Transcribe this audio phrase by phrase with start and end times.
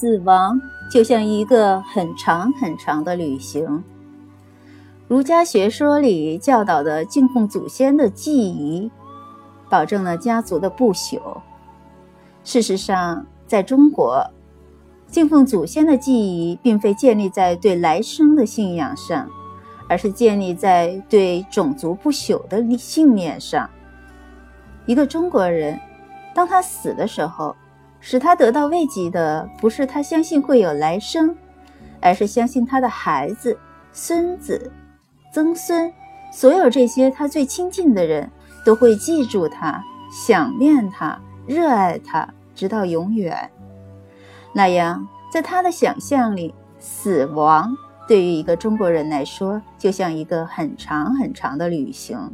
[0.00, 0.58] 死亡
[0.90, 3.84] 就像一个很长很长的旅行。
[5.06, 8.90] 儒家学说里教导的敬奉祖先的祭仪，
[9.68, 11.20] 保证了家族的不朽。
[12.44, 14.24] 事实上，在中国，
[15.06, 19.28] 敬奉祖先的记忆并非建立在对来生的信仰上，
[19.86, 23.68] 而是建立在对种族不朽的信念上。
[24.86, 25.78] 一个中国人，
[26.34, 27.54] 当他死的时候，
[28.00, 31.36] 使他得到慰藉的不是他相信会有来生，
[32.00, 33.58] 而是相信他的孩子、
[33.92, 34.72] 孙子、
[35.32, 35.92] 曾孙，
[36.32, 38.30] 所有这些他最亲近的人
[38.64, 43.50] 都会记住他、想念他、热爱他，直到永远。
[44.52, 47.76] 那样，在他的想象里，死亡
[48.08, 52.32] 对于一个中国人来说，就像一个很长很长的旅行。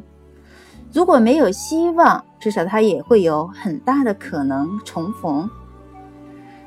[0.92, 5.48] 如果没有希望，至少他也会有很大的可能重逢。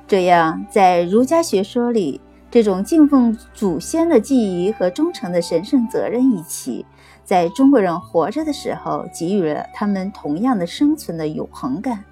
[0.07, 2.19] 这样，在儒家学说里，
[2.51, 6.85] 这种敬奉祖先的记忆和忠诚的神圣责任一起，
[7.23, 12.03] 在中国人活着的时候，给予了他们同样的生存的永恒感。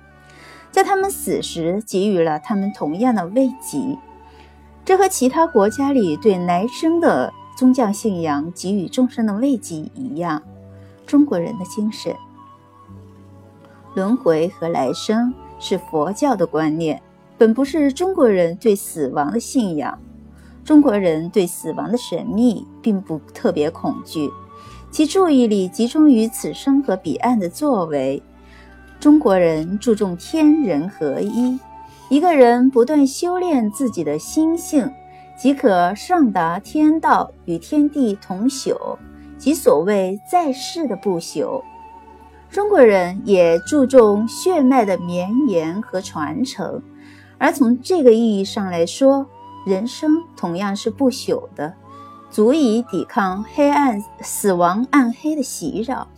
[0.71, 3.97] 在他们死时，给予了他们同样的慰藉。
[4.86, 10.42] 这和其他国家里对来生的宗教信仰给予众生的慰藉一样。
[11.08, 12.13] 中国人的精神，
[13.95, 17.02] 轮回和来生是佛教的观念，
[17.38, 19.97] 本不是中国人对死亡的信仰。
[20.66, 24.30] 中国人对死亡的神秘并不特别恐惧，
[24.91, 28.21] 其注意力集中于此生和彼岸的作为。
[28.99, 31.58] 中国人注重天人合一，
[32.09, 34.92] 一个人不断修炼自己的心性，
[35.38, 38.97] 即可上达天道，与天地同朽，
[39.48, 41.64] 即所谓在世的不朽。
[42.50, 46.84] 中国人也注重血脉的绵延和传承，
[47.38, 49.26] 而从这个意义上来说，
[49.66, 51.73] 人生同样是不朽的，
[52.30, 56.10] 足以抵抗黑暗、死亡、暗黑的袭扰。